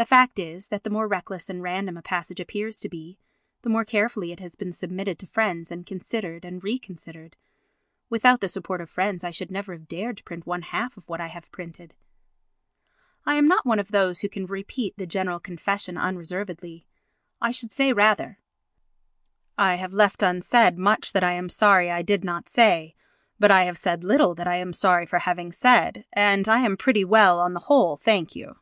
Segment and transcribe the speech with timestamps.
[0.00, 3.18] The fact is that the more reckless and random a passage appears to be,
[3.60, 7.36] the more carefully it has been submitted to friends and considered and re considered;
[8.08, 11.06] without the support of friends I should never have dared to print one half of
[11.06, 11.92] what I have printed.
[13.26, 16.86] I am not one of those who can repeat the General Confession unreservedly.
[17.38, 18.38] I should say rather:
[19.58, 22.94] "I have left unsaid much that I am sorry I did not say,
[23.38, 26.78] but I have said little that I am sorry for having said, and I am
[26.78, 28.56] pretty well on the whole, thank you."